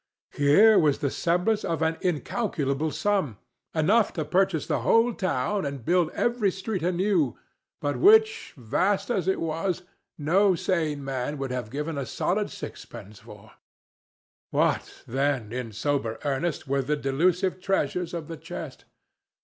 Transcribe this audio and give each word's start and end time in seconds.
Here 0.33 0.79
was 0.79 0.97
the 0.97 1.11
semblance 1.11 1.63
of 1.63 1.83
an 1.83 1.95
incalculable 2.01 2.89
sum, 2.89 3.37
enough 3.75 4.11
to 4.13 4.25
purchase 4.25 4.65
the 4.65 4.79
whole 4.79 5.13
town 5.13 5.63
and 5.63 5.85
build 5.85 6.09
every 6.15 6.49
street 6.49 6.81
anew, 6.81 7.37
but 7.79 7.97
which, 7.97 8.55
vast 8.57 9.11
as 9.11 9.27
it 9.27 9.39
was, 9.39 9.83
no 10.17 10.55
sane 10.55 11.05
man 11.05 11.37
would 11.37 11.51
have 11.51 11.69
given 11.69 11.99
a 11.99 12.07
solid 12.07 12.49
sixpence 12.49 13.19
for. 13.19 13.51
What, 14.49 15.03
then, 15.05 15.51
in 15.51 15.71
sober 15.71 16.17
earnest, 16.25 16.67
were 16.67 16.81
the 16.81 16.95
delusive 16.95 17.61
treasures 17.61 18.15
of 18.15 18.27
the 18.27 18.37
chest? 18.37 18.85